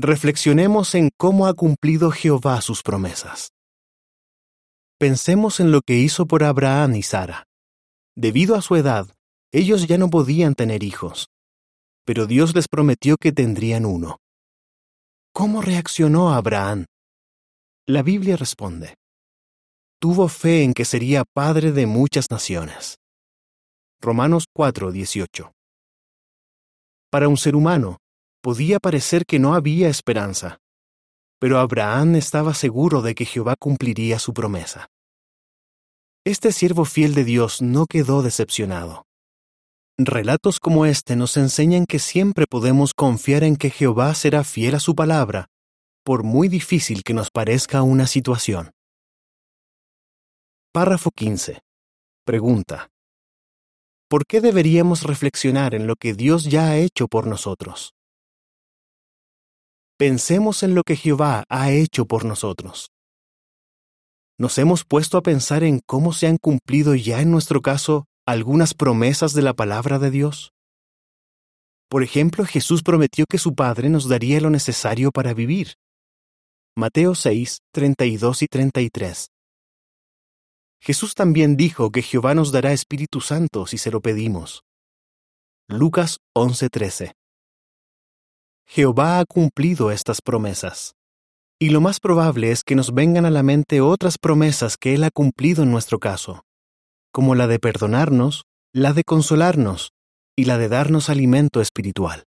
Reflexionemos 0.00 0.94
en 0.94 1.10
cómo 1.16 1.48
ha 1.48 1.54
cumplido 1.54 2.12
Jehová 2.12 2.60
sus 2.60 2.84
promesas. 2.84 3.50
Pensemos 4.96 5.58
en 5.58 5.72
lo 5.72 5.80
que 5.80 5.94
hizo 5.94 6.26
por 6.26 6.44
Abraham 6.44 6.94
y 6.94 7.02
Sara. 7.02 7.48
Debido 8.16 8.54
a 8.54 8.62
su 8.62 8.76
edad, 8.76 9.12
ellos 9.52 9.88
ya 9.88 9.98
no 9.98 10.08
podían 10.08 10.54
tener 10.54 10.84
hijos, 10.84 11.26
pero 12.04 12.26
Dios 12.26 12.54
les 12.54 12.68
prometió 12.68 13.16
que 13.16 13.32
tendrían 13.32 13.84
uno. 13.84 14.18
¿Cómo 15.32 15.62
reaccionó 15.62 16.32
Abraham? 16.32 16.84
La 17.84 18.04
Biblia 18.04 18.36
responde, 18.36 18.94
tuvo 19.98 20.28
fe 20.28 20.62
en 20.62 20.74
que 20.74 20.84
sería 20.84 21.24
padre 21.24 21.72
de 21.72 21.86
muchas 21.86 22.30
naciones. 22.30 22.98
Romanos 24.00 24.44
4:18. 24.54 25.50
Para 27.10 27.26
un 27.26 27.36
ser 27.36 27.56
humano, 27.56 27.98
podía 28.40 28.78
parecer 28.78 29.26
que 29.26 29.38
no 29.38 29.54
había 29.54 29.88
esperanza, 29.88 30.58
pero 31.38 31.58
Abraham 31.58 32.16
estaba 32.16 32.54
seguro 32.54 33.02
de 33.02 33.14
que 33.14 33.24
Jehová 33.24 33.56
cumpliría 33.56 34.18
su 34.18 34.32
promesa. 34.34 34.88
Este 36.24 36.52
siervo 36.52 36.84
fiel 36.84 37.14
de 37.14 37.24
Dios 37.24 37.62
no 37.62 37.86
quedó 37.86 38.22
decepcionado. 38.22 39.06
Relatos 39.96 40.60
como 40.60 40.86
este 40.86 41.16
nos 41.16 41.36
enseñan 41.36 41.86
que 41.86 41.98
siempre 41.98 42.46
podemos 42.46 42.94
confiar 42.94 43.44
en 43.44 43.56
que 43.56 43.70
Jehová 43.70 44.14
será 44.14 44.44
fiel 44.44 44.74
a 44.74 44.80
su 44.80 44.94
palabra, 44.94 45.46
por 46.04 46.22
muy 46.22 46.48
difícil 46.48 47.02
que 47.02 47.14
nos 47.14 47.30
parezca 47.30 47.82
una 47.82 48.06
situación. 48.06 48.70
Párrafo 50.72 51.10
15. 51.10 51.60
Pregunta. 52.24 52.90
¿Por 54.08 54.24
qué 54.26 54.40
deberíamos 54.40 55.02
reflexionar 55.02 55.74
en 55.74 55.86
lo 55.86 55.96
que 55.96 56.14
Dios 56.14 56.44
ya 56.44 56.68
ha 56.68 56.76
hecho 56.76 57.08
por 57.08 57.26
nosotros? 57.26 57.94
Pensemos 59.98 60.62
en 60.62 60.76
lo 60.76 60.84
que 60.84 60.94
Jehová 60.94 61.42
ha 61.48 61.72
hecho 61.72 62.06
por 62.06 62.24
nosotros. 62.24 62.92
¿Nos 64.38 64.56
hemos 64.58 64.84
puesto 64.84 65.18
a 65.18 65.22
pensar 65.22 65.64
en 65.64 65.80
cómo 65.84 66.12
se 66.12 66.28
han 66.28 66.36
cumplido 66.36 66.94
ya 66.94 67.20
en 67.20 67.32
nuestro 67.32 67.62
caso 67.62 68.04
algunas 68.24 68.74
promesas 68.74 69.32
de 69.32 69.42
la 69.42 69.54
palabra 69.54 69.98
de 69.98 70.12
Dios? 70.12 70.52
Por 71.90 72.04
ejemplo, 72.04 72.44
Jesús 72.44 72.84
prometió 72.84 73.24
que 73.28 73.38
su 73.38 73.56
Padre 73.56 73.90
nos 73.90 74.08
daría 74.08 74.40
lo 74.40 74.50
necesario 74.50 75.10
para 75.10 75.34
vivir. 75.34 75.74
Mateo 76.76 77.16
6, 77.16 77.58
32 77.72 78.42
y 78.42 78.46
33. 78.46 79.26
Jesús 80.80 81.14
también 81.14 81.56
dijo 81.56 81.90
que 81.90 82.02
Jehová 82.02 82.34
nos 82.34 82.52
dará 82.52 82.72
Espíritu 82.72 83.20
Santo 83.20 83.66
si 83.66 83.78
se 83.78 83.90
lo 83.90 84.00
pedimos. 84.00 84.62
Lucas 85.68 86.18
11:13. 86.36 87.17
Jehová 88.70 89.18
ha 89.18 89.24
cumplido 89.24 89.90
estas 89.90 90.20
promesas. 90.20 90.94
Y 91.58 91.70
lo 91.70 91.80
más 91.80 92.00
probable 92.00 92.52
es 92.52 92.64
que 92.64 92.74
nos 92.74 92.92
vengan 92.92 93.24
a 93.24 93.30
la 93.30 93.42
mente 93.42 93.80
otras 93.80 94.18
promesas 94.18 94.76
que 94.76 94.94
Él 94.94 95.04
ha 95.04 95.10
cumplido 95.10 95.62
en 95.62 95.70
nuestro 95.70 95.98
caso, 95.98 96.44
como 97.10 97.34
la 97.34 97.46
de 97.46 97.58
perdonarnos, 97.58 98.44
la 98.74 98.92
de 98.92 99.04
consolarnos 99.04 99.92
y 100.36 100.44
la 100.44 100.58
de 100.58 100.68
darnos 100.68 101.08
alimento 101.08 101.62
espiritual. 101.62 102.24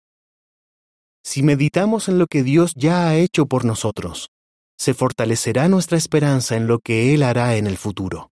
Si 1.23 1.41
meditamos 1.41 2.07
en 2.07 2.19
lo 2.19 2.27
que 2.27 2.43
Dios 2.43 2.73
ya 2.75 3.09
ha 3.09 3.17
hecho 3.17 3.47
por 3.47 3.65
nosotros, 3.65 4.29
se 4.77 4.93
fortalecerá 4.93 5.67
nuestra 5.69 5.97
esperanza 5.97 6.55
en 6.55 6.67
lo 6.67 6.77
que 6.77 7.15
Él 7.15 7.23
hará 7.23 7.55
en 7.55 7.65
el 7.65 7.77
futuro. 7.77 8.29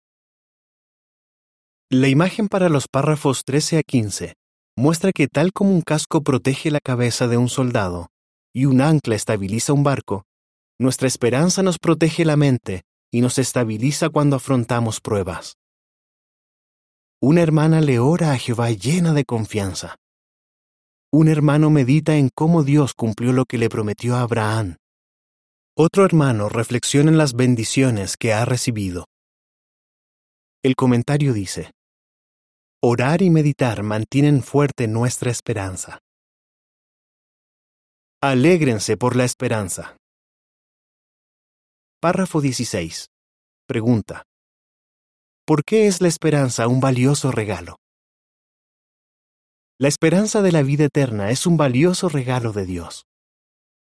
La 1.91 2.07
imagen 2.07 2.47
para 2.47 2.67
los 2.67 2.87
párrafos 2.87 3.45
13 3.45 3.77
a 3.77 3.83
15 3.83 4.40
muestra 4.81 5.11
que 5.13 5.27
tal 5.27 5.53
como 5.53 5.71
un 5.71 5.81
casco 5.81 6.21
protege 6.21 6.71
la 6.71 6.79
cabeza 6.79 7.27
de 7.27 7.37
un 7.37 7.47
soldado 7.47 8.09
y 8.53 8.65
un 8.65 8.81
ancla 8.81 9.15
estabiliza 9.15 9.71
un 9.71 9.83
barco, 9.83 10.25
nuestra 10.79 11.07
esperanza 11.07 11.63
nos 11.63 11.79
protege 11.79 12.25
la 12.25 12.35
mente 12.35 12.81
y 13.11 13.21
nos 13.21 13.37
estabiliza 13.37 14.09
cuando 14.09 14.35
afrontamos 14.35 14.99
pruebas 14.99 15.55
una 17.23 17.43
hermana 17.43 17.81
le 17.81 17.99
ora 17.99 18.31
a 18.31 18.37
Jehová 18.39 18.71
llena 18.71 19.13
de 19.13 19.25
confianza. 19.25 19.97
Un 21.11 21.27
hermano 21.27 21.69
medita 21.69 22.15
en 22.15 22.29
cómo 22.33 22.63
Dios 22.63 22.95
cumplió 22.95 23.31
lo 23.31 23.45
que 23.45 23.59
le 23.59 23.69
prometió 23.69 24.15
a 24.15 24.21
Abraham. 24.21 24.77
Otro 25.77 26.03
hermano 26.03 26.49
reflexiona 26.49 27.11
en 27.11 27.19
las 27.19 27.33
bendiciones 27.33 28.17
que 28.17 28.33
ha 28.33 28.43
recibido. 28.43 29.05
El 30.63 30.75
comentario 30.75 31.33
dice, 31.33 31.69
Orar 32.83 33.21
y 33.21 33.29
meditar 33.29 33.83
mantienen 33.83 34.41
fuerte 34.41 34.87
nuestra 34.87 35.29
esperanza. 35.29 35.99
Alégrense 38.23 38.97
por 38.97 39.15
la 39.15 39.23
esperanza. 39.23 39.97
Párrafo 42.01 42.41
16. 42.41 43.05
Pregunta. 43.67 44.23
¿Por 45.45 45.63
qué 45.63 45.85
es 45.85 46.01
la 46.01 46.07
esperanza 46.07 46.67
un 46.67 46.79
valioso 46.79 47.31
regalo? 47.31 47.75
La 49.79 49.87
esperanza 49.87 50.41
de 50.41 50.51
la 50.51 50.63
vida 50.63 50.85
eterna 50.85 51.29
es 51.29 51.45
un 51.45 51.57
valioso 51.57 52.09
regalo 52.09 52.51
de 52.51 52.65
Dios. 52.65 53.03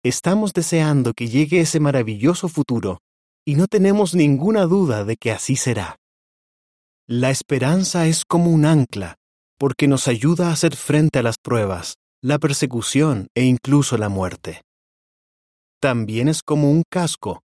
Estamos 0.03 0.51
deseando 0.51 1.13
que 1.13 1.27
llegue 1.27 1.59
ese 1.59 1.79
maravilloso 1.79 2.47
futuro 2.47 2.97
y 3.45 3.53
no 3.53 3.67
tenemos 3.67 4.15
ninguna 4.15 4.65
duda 4.65 5.05
de 5.05 5.15
que 5.15 5.31
así 5.31 5.57
será. 5.57 5.98
La 7.11 7.31
esperanza 7.31 8.05
es 8.05 8.23
como 8.23 8.51
un 8.51 8.65
ancla, 8.65 9.15
porque 9.57 9.87
nos 9.87 10.07
ayuda 10.07 10.49
a 10.49 10.51
hacer 10.51 10.75
frente 10.75 11.17
a 11.17 11.23
las 11.23 11.37
pruebas, 11.39 11.95
la 12.21 12.37
persecución 12.37 13.29
e 13.33 13.45
incluso 13.45 13.97
la 13.97 14.09
muerte. 14.09 14.61
También 15.81 16.27
es 16.27 16.43
como 16.43 16.69
un 16.69 16.83
casco, 16.87 17.41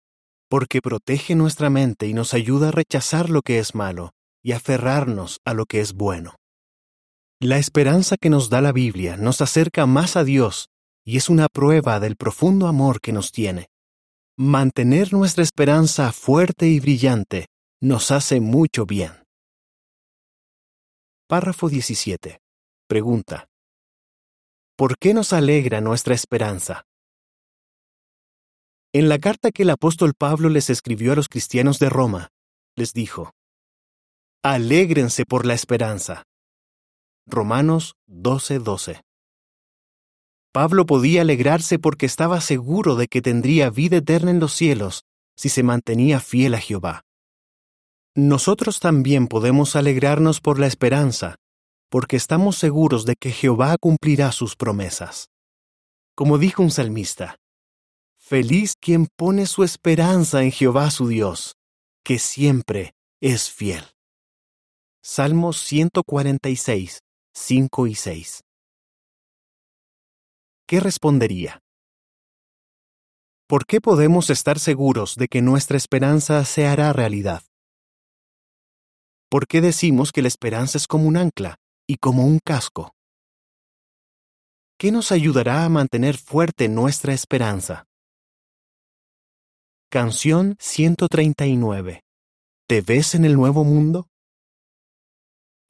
porque 0.49 0.81
protege 0.81 1.35
nuestra 1.35 1.69
mente 1.69 2.07
y 2.07 2.15
nos 2.15 2.33
ayuda 2.33 2.69
a 2.69 2.71
rechazar 2.71 3.29
lo 3.29 3.43
que 3.43 3.59
es 3.59 3.75
malo 3.75 4.13
y 4.41 4.53
aferrarnos 4.53 5.37
a 5.45 5.53
lo 5.53 5.67
que 5.67 5.79
es 5.79 5.93
bueno. 5.93 6.33
La 7.39 7.59
esperanza 7.59 8.15
que 8.19 8.31
nos 8.31 8.49
da 8.49 8.61
la 8.61 8.71
Biblia 8.71 9.15
nos 9.15 9.41
acerca 9.41 9.85
más 9.85 10.15
a 10.15 10.23
Dios 10.23 10.69
y 11.05 11.17
es 11.17 11.29
una 11.29 11.47
prueba 11.47 11.99
del 11.99 12.15
profundo 12.15 12.65
amor 12.65 12.99
que 12.99 13.11
nos 13.11 13.31
tiene. 13.31 13.67
Mantener 14.39 15.13
nuestra 15.13 15.43
esperanza 15.43 16.11
fuerte 16.13 16.67
y 16.67 16.79
brillante 16.79 17.45
nos 17.79 18.09
hace 18.09 18.39
mucho 18.39 18.87
bien. 18.87 19.20
Párrafo 21.31 21.69
17. 21.69 22.41
Pregunta. 22.89 23.47
¿Por 24.75 24.97
qué 24.97 25.13
nos 25.13 25.31
alegra 25.31 25.79
nuestra 25.79 26.13
esperanza? 26.13 26.83
En 28.91 29.07
la 29.07 29.17
carta 29.17 29.51
que 29.51 29.63
el 29.63 29.69
apóstol 29.69 30.13
Pablo 30.13 30.49
les 30.49 30.69
escribió 30.69 31.13
a 31.13 31.15
los 31.15 31.29
cristianos 31.29 31.79
de 31.79 31.87
Roma, 31.87 32.31
les 32.75 32.91
dijo, 32.91 33.31
Alégrense 34.43 35.23
por 35.23 35.45
la 35.45 35.53
esperanza. 35.53 36.23
Romanos 37.25 37.95
12:12. 38.09 38.99
Pablo 40.51 40.85
podía 40.85 41.21
alegrarse 41.21 41.79
porque 41.79 42.07
estaba 42.07 42.41
seguro 42.41 42.97
de 42.97 43.07
que 43.07 43.21
tendría 43.21 43.69
vida 43.69 43.95
eterna 43.95 44.31
en 44.31 44.41
los 44.41 44.51
cielos 44.51 45.05
si 45.37 45.47
se 45.47 45.63
mantenía 45.63 46.19
fiel 46.19 46.55
a 46.55 46.59
Jehová. 46.59 47.05
Nosotros 48.15 48.81
también 48.81 49.27
podemos 49.27 49.77
alegrarnos 49.77 50.41
por 50.41 50.59
la 50.59 50.67
esperanza, 50.67 51.35
porque 51.89 52.17
estamos 52.17 52.57
seguros 52.57 53.05
de 53.05 53.15
que 53.15 53.31
Jehová 53.31 53.77
cumplirá 53.79 54.33
sus 54.33 54.57
promesas. 54.57 55.29
Como 56.13 56.37
dijo 56.37 56.61
un 56.61 56.71
salmista, 56.71 57.37
Feliz 58.17 58.73
quien 58.79 59.07
pone 59.17 59.45
su 59.45 59.63
esperanza 59.63 60.43
en 60.43 60.51
Jehová 60.51 60.91
su 60.91 61.07
Dios, 61.07 61.55
que 62.03 62.19
siempre 62.19 62.93
es 63.21 63.49
fiel. 63.49 63.83
Salmos 65.01 65.57
146, 65.59 66.99
5 67.33 67.87
y 67.87 67.95
6. 67.95 68.41
¿Qué 70.67 70.79
respondería? 70.79 71.59
¿Por 73.47 73.65
qué 73.65 73.81
podemos 73.81 74.29
estar 74.29 74.59
seguros 74.59 75.15
de 75.15 75.27
que 75.27 75.41
nuestra 75.41 75.75
esperanza 75.75 76.45
se 76.45 76.67
hará 76.67 76.93
realidad? 76.93 77.43
¿Por 79.31 79.47
qué 79.47 79.61
decimos 79.61 80.11
que 80.11 80.21
la 80.21 80.27
esperanza 80.27 80.77
es 80.77 80.87
como 80.87 81.07
un 81.07 81.15
ancla 81.15 81.55
y 81.87 81.95
como 81.95 82.25
un 82.25 82.39
casco? 82.43 82.91
¿Qué 84.77 84.91
nos 84.91 85.13
ayudará 85.13 85.63
a 85.63 85.69
mantener 85.69 86.17
fuerte 86.17 86.67
nuestra 86.67 87.13
esperanza? 87.13 87.85
Canción 89.89 90.57
139. 90.59 92.01
¿Te 92.67 92.81
ves 92.81 93.15
en 93.15 93.23
el 93.23 93.35
nuevo 93.35 93.63
mundo? 93.63 94.09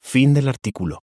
Fin 0.00 0.34
del 0.34 0.48
artículo. 0.48 1.04